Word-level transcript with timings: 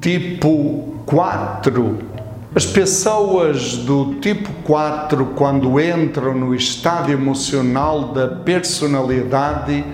Tipo 0.00 0.94
4. 1.06 1.98
As 2.54 2.64
pessoas 2.64 3.78
do 3.78 4.14
tipo 4.20 4.50
4, 4.64 5.26
quando 5.36 5.80
entram 5.80 6.34
no 6.34 6.54
estado 6.54 7.12
emocional 7.12 8.12
da 8.12 8.28
personalidade, 8.28 9.84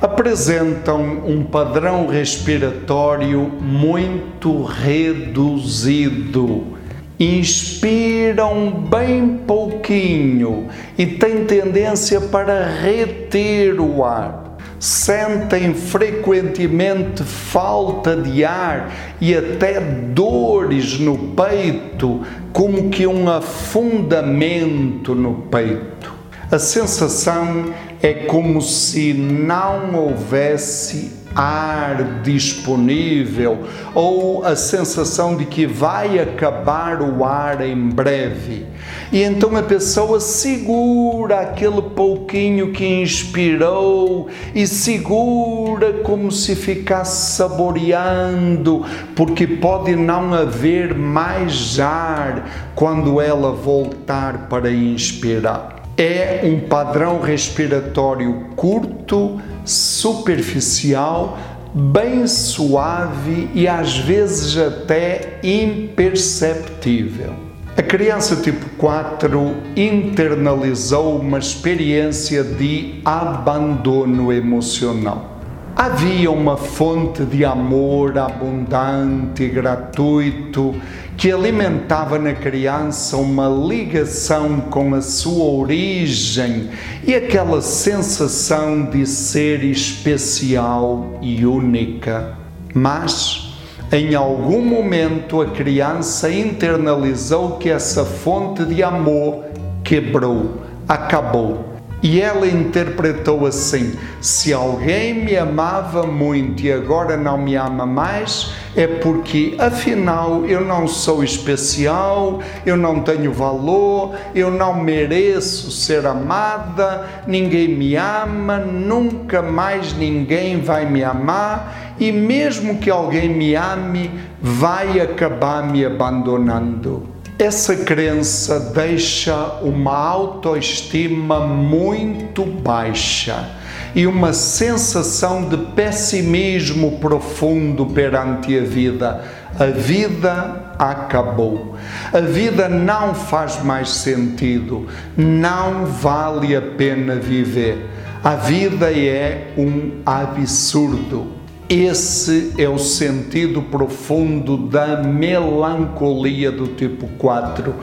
apresentam 0.00 1.02
um 1.26 1.44
padrão 1.44 2.06
respiratório 2.06 3.40
muito 3.60 4.62
reduzido. 4.62 6.75
Inspiram 7.18 8.70
bem 8.70 9.40
pouquinho 9.46 10.68
e 10.98 11.06
têm 11.06 11.44
tendência 11.44 12.20
para 12.20 12.66
reter 12.66 13.80
o 13.80 14.04
ar 14.04 14.46
sentem 14.78 15.74
frequentemente 15.74 17.22
falta 17.22 18.16
de 18.16 18.44
ar 18.44 18.92
e 19.20 19.34
até 19.34 19.80
dores 19.80 20.98
no 20.98 21.16
peito, 21.34 22.22
como 22.52 22.90
que 22.90 23.06
um 23.06 23.28
afundamento 23.28 25.14
no 25.14 25.34
peito. 25.50 26.14
A 26.50 26.58
sensação 26.58 27.72
é 28.02 28.12
como 28.12 28.60
se 28.62 29.12
não 29.12 29.94
houvesse 29.94 31.25
ar 31.36 32.22
disponível 32.22 33.58
ou 33.94 34.42
a 34.42 34.56
sensação 34.56 35.36
de 35.36 35.44
que 35.44 35.66
vai 35.66 36.18
acabar 36.18 37.02
o 37.02 37.22
ar 37.24 37.60
em 37.60 37.90
breve. 37.90 38.64
E 39.12 39.22
então 39.22 39.54
a 39.54 39.62
pessoa 39.62 40.18
segura 40.18 41.40
aquele 41.40 41.82
pouquinho 41.82 42.72
que 42.72 42.86
inspirou 43.02 44.28
e 44.54 44.66
segura 44.66 45.92
como 46.02 46.32
se 46.32 46.56
ficasse 46.56 47.36
saboreando, 47.36 48.84
porque 49.14 49.46
pode 49.46 49.94
não 49.94 50.32
haver 50.32 50.94
mais 50.94 51.78
ar 51.78 52.48
quando 52.74 53.20
ela 53.20 53.52
voltar 53.52 54.48
para 54.48 54.70
inspirar. 54.70 55.76
É 55.98 56.40
um 56.44 56.68
padrão 56.68 57.20
respiratório 57.20 58.48
curto, 58.54 59.40
superficial, 59.66 61.38
bem 61.74 62.26
suave 62.26 63.50
e 63.54 63.68
às 63.68 63.98
vezes 63.98 64.56
até 64.56 65.38
imperceptível. 65.42 67.34
A 67.76 67.82
criança 67.82 68.36
tipo 68.36 68.64
4 68.78 69.54
internalizou 69.76 71.18
uma 71.18 71.38
experiência 71.38 72.42
de 72.42 73.02
abandono 73.04 74.32
emocional. 74.32 75.35
Havia 75.78 76.30
uma 76.30 76.56
fonte 76.56 77.22
de 77.22 77.44
amor 77.44 78.16
abundante 78.16 79.42
e 79.42 79.48
gratuito 79.50 80.74
que 81.18 81.30
alimentava 81.30 82.18
na 82.18 82.32
criança 82.32 83.18
uma 83.18 83.46
ligação 83.46 84.58
com 84.58 84.94
a 84.94 85.02
sua 85.02 85.44
origem 85.44 86.70
e 87.06 87.14
aquela 87.14 87.60
sensação 87.60 88.86
de 88.86 89.04
ser 89.04 89.62
especial 89.64 91.18
e 91.20 91.44
única. 91.44 92.32
Mas, 92.72 93.54
em 93.92 94.14
algum 94.14 94.64
momento, 94.64 95.42
a 95.42 95.50
criança 95.50 96.32
internalizou 96.32 97.58
que 97.58 97.68
essa 97.68 98.02
fonte 98.02 98.64
de 98.64 98.82
amor 98.82 99.44
quebrou, 99.84 100.62
acabou 100.88 101.75
e 102.02 102.20
ela 102.20 102.46
interpretou 102.46 103.46
assim: 103.46 103.94
se 104.20 104.52
alguém 104.52 105.24
me 105.24 105.36
amava 105.36 106.06
muito 106.06 106.62
e 106.62 106.72
agora 106.72 107.16
não 107.16 107.38
me 107.38 107.56
ama 107.56 107.86
mais, 107.86 108.52
é 108.76 108.86
porque 108.86 109.56
afinal 109.58 110.44
eu 110.44 110.60
não 110.60 110.86
sou 110.86 111.24
especial, 111.24 112.40
eu 112.64 112.76
não 112.76 113.00
tenho 113.00 113.32
valor, 113.32 114.14
eu 114.34 114.50
não 114.50 114.82
mereço 114.82 115.70
ser 115.70 116.06
amada, 116.06 117.06
ninguém 117.26 117.68
me 117.68 117.96
ama, 117.96 118.58
nunca 118.58 119.40
mais 119.40 119.96
ninguém 119.96 120.60
vai 120.60 120.84
me 120.84 121.02
amar 121.02 121.94
e 121.98 122.12
mesmo 122.12 122.78
que 122.78 122.90
alguém 122.90 123.28
me 123.28 123.54
ame, 123.54 124.10
vai 124.40 125.00
acabar 125.00 125.66
me 125.66 125.84
abandonando. 125.84 127.15
Essa 127.38 127.76
crença 127.76 128.58
deixa 128.58 129.36
uma 129.60 129.94
autoestima 129.94 131.46
muito 131.46 132.46
baixa 132.46 133.50
e 133.94 134.06
uma 134.06 134.32
sensação 134.32 135.46
de 135.46 135.58
pessimismo 135.74 136.98
profundo 136.98 137.84
perante 137.84 138.58
a 138.58 138.62
vida. 138.62 139.22
A 139.58 139.66
vida 139.66 140.72
acabou. 140.78 141.76
A 142.10 142.20
vida 142.20 142.70
não 142.70 143.14
faz 143.14 143.62
mais 143.62 143.90
sentido. 143.90 144.86
Não 145.14 145.84
vale 145.84 146.56
a 146.56 146.62
pena 146.62 147.16
viver. 147.16 147.86
A 148.24 148.34
vida 148.34 148.90
é 148.90 149.52
um 149.58 150.00
absurdo. 150.06 151.32
Esse 151.68 152.52
é 152.58 152.68
o 152.68 152.78
sentido 152.78 153.60
profundo 153.60 154.56
da 154.56 155.02
melancolia 155.02 156.52
do 156.52 156.68
tipo 156.68 157.08
4. 157.18 157.74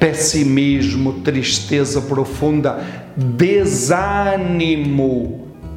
Pessimismo, 0.00 1.12
tristeza 1.22 2.00
profunda, 2.00 2.80
desânimo, 3.16 3.86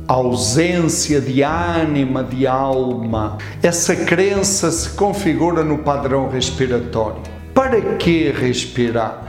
ausência 0.08 1.22
de 1.22 1.44
ânima, 1.44 2.24
de 2.24 2.48
alma. 2.48 3.38
Essa 3.62 3.96
crença 3.96 4.72
se 4.72 4.90
configura 4.90 5.64
no 5.64 5.78
padrão 5.78 6.30
respiratório. 6.30 7.22
Para 7.54 7.80
que 7.98 8.32
respirar? 8.32 9.22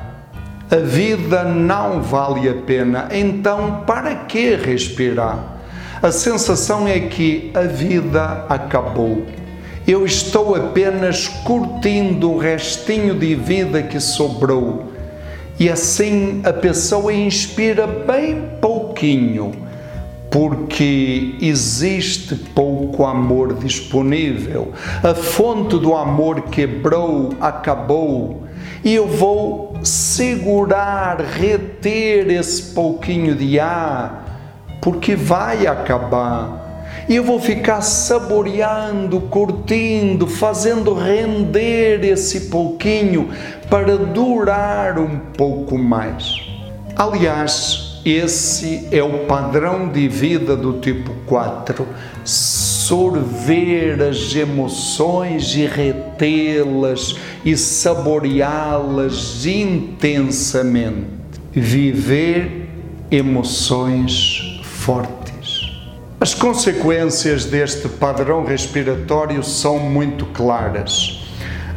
A 0.71 0.77
vida 0.77 1.45
não 1.45 2.01
vale 2.01 2.49
a 2.49 2.55
pena, 2.55 3.07
então 3.13 3.83
para 3.87 4.15
que 4.15 4.55
respirar? 4.55 5.54
A 6.05 6.13
sensação 6.13 6.87
é 6.87 7.01
que 7.01 7.51
a 7.55 7.63
vida 7.63 8.45
acabou. 8.47 9.25
Eu 9.89 10.05
estou 10.05 10.55
apenas 10.55 11.29
curtindo 11.29 12.31
o 12.31 12.37
restinho 12.37 13.15
de 13.15 13.35
vida 13.35 13.83
que 13.83 13.99
sobrou. 13.99 14.93
E 15.59 15.71
assim 15.71 16.43
a 16.45 16.53
pessoa 16.53 17.11
inspira 17.11 17.87
bem 17.87 18.51
pouquinho, 18.61 19.53
porque 20.31 21.37
existe 21.41 22.35
pouco 22.35 23.07
amor 23.07 23.55
disponível. 23.55 24.75
A 25.03 25.15
fonte 25.15 25.79
do 25.79 25.95
amor 25.95 26.43
quebrou, 26.51 27.33
acabou, 27.41 28.45
e 28.85 28.95
eu 28.95 29.09
vou 29.09 29.73
segurar, 29.83 31.19
reter 31.19 32.31
esse 32.31 32.75
pouquinho 32.75 33.35
de 33.35 33.59
ar 33.59 34.34
porque 34.85 35.17
vai 35.17 35.67
acabar. 35.67 36.93
E 37.09 37.17
eu 37.17 37.25
vou 37.25 37.41
ficar 37.41 37.81
saboreando, 37.81 39.19
curtindo, 39.23 40.27
fazendo 40.27 40.93
render 40.93 42.05
esse 42.05 42.43
pouquinho 42.51 43.31
para 43.71 43.97
durar 43.97 44.99
um 44.99 45.19
pouco 45.35 45.79
mais. 45.79 46.35
Aliás, 46.95 48.03
esse 48.05 48.87
é 48.93 49.03
o 49.03 49.21
padrão 49.21 49.89
de 49.89 50.07
vida 50.07 50.55
do 50.55 50.75
tipo 50.75 51.13
4. 51.25 51.89
Sorver 52.23 54.03
as 54.03 54.35
emoções 54.35 55.57
e 55.57 55.65
retê-las 55.65 57.17
e 57.43 57.57
saboreá-las 57.57 59.47
intensamente. 59.47 61.07
Viver 61.53 62.69
emoções 63.11 64.44
fortes. 64.85 65.73
As 66.21 66.35
consequências 66.35 67.47
deste 67.47 67.89
padrão 67.89 68.45
respiratório 68.45 69.43
são 69.43 69.79
muito 69.79 70.27
claras. 70.27 71.27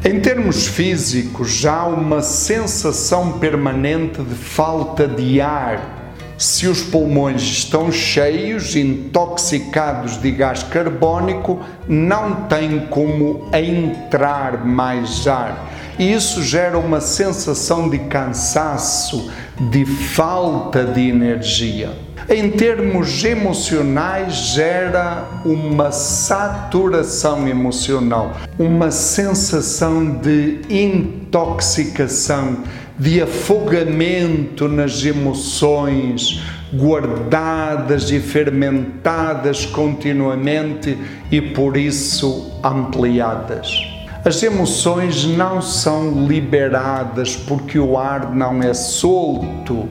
Em 0.04 0.19
termos 0.19 0.68
físicos, 0.68 1.54
já 1.54 1.74
há 1.74 1.88
uma 1.88 2.21
sensação 2.21 3.39
permanente 3.39 4.21
de 4.21 4.36
falta 4.36 5.07
de 5.07 5.39
ar. 5.39 6.13
Se 6.38 6.68
os 6.68 6.83
pulmões 6.83 7.42
estão 7.42 7.89
cheios, 7.94 8.75
intoxicados 8.75 10.21
de 10.21 10.30
gás 10.30 10.62
carbônico, 10.63 11.62
não 11.88 12.48
tem 12.48 12.88
como 12.88 13.50
entrar 13.54 14.65
mais 14.65 15.25
ar. 15.30 15.76
E 15.97 16.13
isso 16.13 16.44
gera 16.44 16.77
uma 16.77 17.01
sensação 17.01 17.89
de 17.89 17.99
cansaço, 17.99 19.31
de 19.71 19.85
falta 19.85 20.83
de 20.83 21.09
energia 21.09 22.07
em 22.29 22.49
termos 22.49 23.23
emocionais, 23.23 24.33
gera 24.33 25.25
uma 25.45 25.91
saturação 25.91 27.47
emocional, 27.47 28.35
uma 28.59 28.91
sensação 28.91 30.19
de 30.19 30.59
intoxicação, 30.69 32.57
de 32.99 33.21
afogamento 33.21 34.67
nas 34.67 35.05
emoções, 35.05 36.41
guardadas 36.73 38.11
e 38.11 38.19
fermentadas 38.19 39.65
continuamente 39.65 40.97
e 41.31 41.39
por 41.39 41.77
isso 41.77 42.51
ampliadas. 42.61 43.96
As 44.27 44.44
emoções 44.44 45.24
não 45.24 45.62
são 45.62 46.27
liberadas 46.27 47.38
porque 47.38 47.79
o 47.79 47.97
ar 47.97 48.35
não 48.35 48.62
é 48.62 48.74
solto 48.74 49.89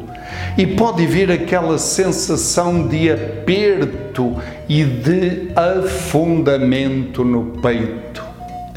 e 0.59 0.67
pode 0.67 1.07
vir 1.07 1.33
aquela 1.33 1.79
sensação 1.79 2.87
de 2.87 3.11
aperto 3.11 4.37
e 4.69 4.85
de 4.85 5.53
afundamento 5.57 7.25
no 7.25 7.45
peito. 7.63 8.16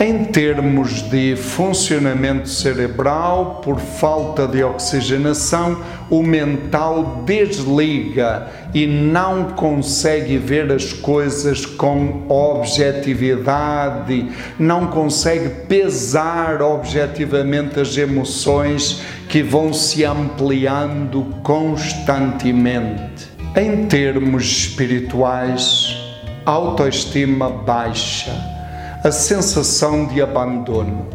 Em 0.01 0.24
termos 0.24 1.01
de 1.01 1.36
funcionamento 1.36 2.48
cerebral, 2.48 3.60
por 3.62 3.81
falta 3.81 4.48
de 4.48 4.63
oxigenação, 4.63 5.84
o 6.10 6.24
mental 6.24 7.24
desliga 7.25 8.48
e 8.74 8.88
não 8.88 9.50
consegue 9.50 10.38
ver 10.38 10.72
as 10.72 10.94
coisas 10.94 11.66
com 11.66 12.25
objetividade, 12.30 14.25
não 14.57 14.88
consegue 14.88 15.50
pesar 15.68 16.62
objetivamente 16.62 17.78
as 17.78 17.98
emoções 17.98 19.01
que 19.28 19.44
vão 19.44 19.74
se 19.74 20.06
ampliando 20.06 21.25
constantemente. 21.44 23.28
Em 23.54 23.86
termos 23.88 24.46
espirituais, 24.46 25.94
autoestima 26.46 27.50
baixa 27.50 28.58
a 29.04 29.12
sensação 29.12 30.06
de 30.06 30.22
abandono. 30.22 31.07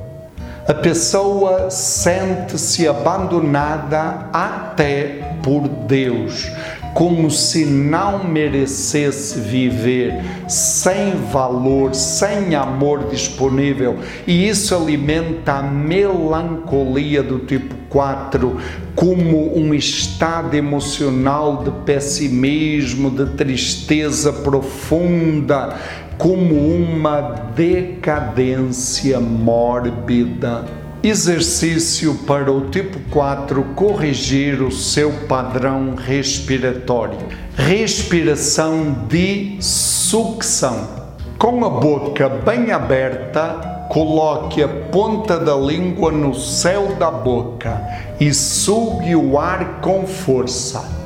A 0.67 0.73
pessoa 0.73 1.69
sente-se 1.71 2.89
abandonada 2.89 4.31
até 4.33 5.37
por 5.43 5.69
Deus, 5.69 6.51
como 6.95 7.31
se 7.31 7.67
não 7.67 8.25
merecesse 8.25 9.39
viver 9.39 10.23
sem 10.49 11.17
valor, 11.31 11.95
sem 11.95 12.55
amor 12.55 13.11
disponível, 13.11 13.99
e 14.27 14.49
isso 14.49 14.75
alimenta 14.75 15.55
a 15.55 15.63
melancolia 15.63 17.23
do 17.23 17.41
tipo 17.41 17.84
4 17.95 18.57
como 18.97 19.57
um 19.57 19.73
estado 19.73 20.57
emocional 20.57 21.63
de 21.63 21.71
pessimismo, 21.85 23.09
de 23.09 23.25
tristeza 23.37 24.33
profunda 24.33 25.79
como 26.19 26.57
uma 26.57 27.21
decadência 27.55 29.21
mórbida. 29.21 30.65
Exercício 31.05 32.15
para 32.27 32.51
o 32.51 32.63
tipo 32.71 32.99
4 33.11 33.63
corrigir 33.77 34.61
o 34.61 34.73
seu 34.73 35.13
padrão 35.29 35.95
respiratório. 35.95 37.19
Respiração 37.55 39.07
de 39.07 39.57
sucção. 39.61 41.05
Com 41.39 41.65
a 41.65 41.71
boca 41.71 42.29
bem 42.29 42.73
aberta, 42.73 43.74
coloque 43.89 44.63
a 44.63 44.69
ponta 44.69 45.39
da 45.39 45.55
língua 45.55 46.11
no 46.11 46.35
céu 46.35 46.95
da 46.97 47.11
boca 47.11 47.81
e 48.21 48.33
sugue 48.33 49.15
o 49.15 49.39
ar 49.39 49.81
com 49.81 50.07
força. 50.07 51.05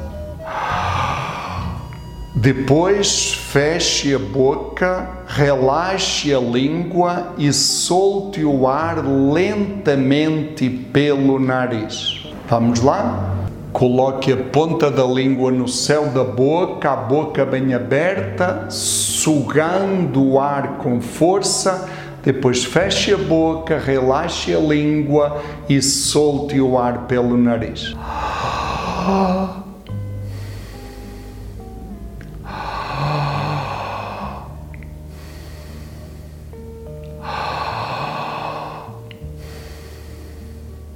Depois 2.34 3.32
feche 3.32 4.14
a 4.14 4.18
boca, 4.18 5.08
relaxe 5.26 6.32
a 6.32 6.38
língua 6.38 7.32
e 7.36 7.52
solte 7.52 8.44
o 8.44 8.68
ar 8.68 9.04
lentamente 9.04 10.70
pelo 10.70 11.40
nariz. 11.40 12.28
Vamos 12.48 12.80
lá? 12.80 13.34
Coloque 13.72 14.32
a 14.32 14.36
ponta 14.36 14.90
da 14.90 15.04
língua 15.04 15.50
no 15.50 15.66
céu 15.66 16.06
da 16.06 16.24
boca, 16.24 16.90
a 16.92 16.96
boca 16.96 17.44
bem 17.44 17.74
aberta, 17.74 18.66
sugando 18.70 20.24
o 20.24 20.40
ar 20.40 20.78
com 20.78 21.00
força. 21.00 21.88
Depois 22.28 22.62
feche 22.62 23.14
a 23.14 23.16
boca, 23.16 23.78
relaxe 23.78 24.54
a 24.54 24.58
língua 24.58 25.42
e 25.66 25.80
solte 25.80 26.60
o 26.60 26.76
ar 26.76 27.06
pelo 27.06 27.38
nariz. 27.38 27.94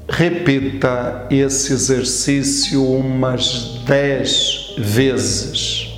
repita 0.09 1.27
esse 1.31 1.73
exercício 1.73 2.85
umas 2.87 3.81
dez 3.87 4.75
vezes. 4.77 5.89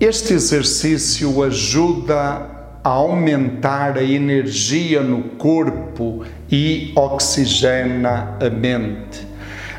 Este 0.00 0.32
exercício 0.32 1.42
ajuda 1.42 2.59
aumentar 2.82 3.98
a 3.98 4.02
energia 4.02 5.02
no 5.02 5.22
corpo 5.22 6.24
e 6.50 6.92
oxigena 6.96 8.36
a 8.40 8.50
mente. 8.50 9.28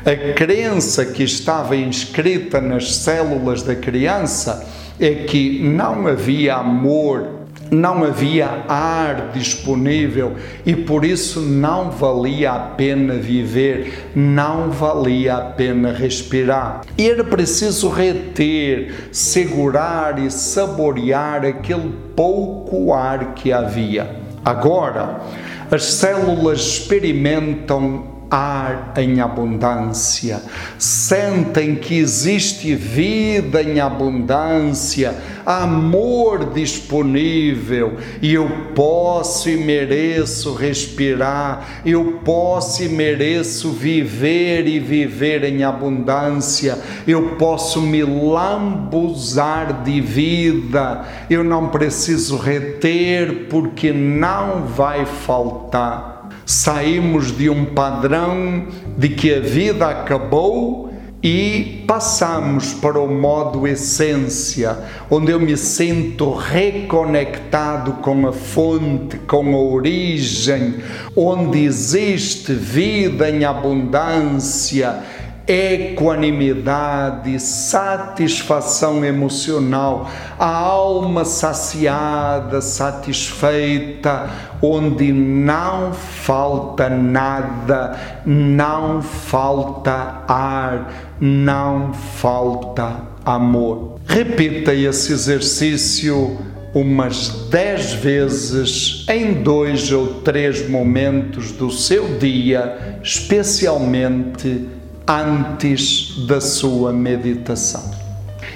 A 0.04 0.34
crença 0.34 1.06
que 1.06 1.22
estava 1.22 1.76
inscrita 1.76 2.60
nas 2.60 2.96
células 2.96 3.62
da 3.62 3.74
criança 3.74 4.66
é 4.98 5.14
que 5.14 5.60
não 5.62 6.06
havia 6.06 6.56
amor 6.56 7.41
não 7.72 8.04
havia 8.04 8.64
ar 8.68 9.30
disponível 9.32 10.34
e 10.66 10.76
por 10.76 11.06
isso 11.06 11.40
não 11.40 11.90
valia 11.90 12.52
a 12.52 12.58
pena 12.58 13.14
viver, 13.14 14.10
não 14.14 14.70
valia 14.70 15.36
a 15.36 15.40
pena 15.40 15.90
respirar. 15.90 16.82
Era 16.98 17.24
preciso 17.24 17.88
reter, 17.88 19.08
segurar 19.10 20.18
e 20.18 20.30
saborear 20.30 21.46
aquele 21.46 21.90
pouco 22.14 22.92
ar 22.92 23.32
que 23.34 23.50
havia. 23.50 24.16
Agora, 24.44 25.22
as 25.70 25.84
células 25.84 26.60
experimentam 26.60 28.11
ar 28.32 28.94
em 28.96 29.20
abundância, 29.20 30.42
sentem 30.78 31.74
que 31.74 31.98
existe 31.98 32.74
vida 32.74 33.62
em 33.62 33.78
abundância, 33.78 35.14
amor 35.44 36.46
disponível. 36.54 37.98
E 38.22 38.32
eu 38.32 38.48
posso 38.74 39.50
e 39.50 39.58
mereço 39.58 40.54
respirar, 40.54 41.82
eu 41.84 42.20
posso 42.24 42.82
e 42.82 42.88
mereço 42.88 43.70
viver 43.70 44.66
e 44.66 44.78
viver 44.78 45.44
em 45.44 45.62
abundância, 45.62 46.78
eu 47.06 47.36
posso 47.36 47.82
me 47.82 48.02
lambuzar 48.02 49.82
de 49.82 50.00
vida, 50.00 51.04
eu 51.28 51.44
não 51.44 51.68
preciso 51.68 52.38
reter 52.38 53.46
porque 53.50 53.92
não 53.92 54.62
vai 54.64 55.04
faltar 55.04 56.11
saímos 56.46 57.36
de 57.36 57.48
um 57.48 57.66
padrão 57.66 58.66
de 58.96 59.10
que 59.10 59.34
a 59.34 59.40
vida 59.40 59.88
acabou 59.88 60.92
e 61.22 61.84
passamos 61.86 62.74
para 62.74 62.98
o 62.98 63.06
modo 63.06 63.66
essência, 63.66 64.76
onde 65.08 65.30
eu 65.30 65.38
me 65.38 65.56
sinto 65.56 66.34
reconectado 66.34 67.92
com 68.02 68.26
a 68.26 68.32
fonte, 68.32 69.18
com 69.18 69.54
a 69.54 69.58
origem, 69.58 70.76
onde 71.14 71.60
existe 71.64 72.52
vida 72.52 73.30
em 73.30 73.44
abundância 73.44 75.00
equanimidade, 75.46 77.38
satisfação 77.40 79.04
emocional, 79.04 80.10
a 80.38 80.46
alma 80.46 81.24
saciada, 81.24 82.60
satisfeita, 82.60 84.30
onde 84.60 85.12
não 85.12 85.92
falta 85.92 86.88
nada, 86.88 88.22
não 88.24 89.02
falta 89.02 90.22
ar, 90.28 91.16
não 91.20 91.92
falta 91.92 92.96
amor. 93.24 93.98
Repita 94.06 94.72
esse 94.74 95.12
exercício 95.12 96.38
umas 96.74 97.28
dez 97.50 97.92
vezes 97.92 99.04
em 99.08 99.42
dois 99.42 99.92
ou 99.92 100.22
três 100.22 100.68
momentos 100.68 101.52
do 101.52 101.70
seu 101.70 102.18
dia, 102.18 102.98
especialmente 103.02 104.66
antes 105.06 106.26
da 106.26 106.40
sua 106.40 106.92
meditação. 106.92 108.02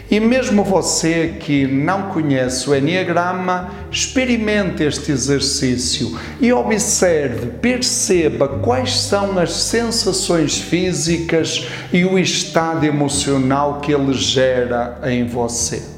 E 0.08 0.20
mesmo 0.20 0.62
você 0.62 1.34
que 1.40 1.66
não 1.66 2.10
conhece 2.10 2.70
o 2.70 2.74
Enneagrama, 2.74 3.70
experimente 3.90 4.84
este 4.84 5.10
exercício 5.10 6.16
e 6.40 6.52
observe, 6.52 7.48
perceba 7.60 8.46
quais 8.46 8.96
são 9.00 9.36
as 9.36 9.52
sensações 9.52 10.58
físicas 10.58 11.66
e 11.92 12.04
o 12.04 12.16
estado 12.18 12.86
emocional 12.86 13.80
que 13.80 13.92
ele 13.92 14.12
gera 14.12 15.00
em 15.04 15.26
você. 15.26 15.95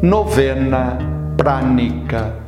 Novena 0.00 0.96
Prânica. 1.36 2.47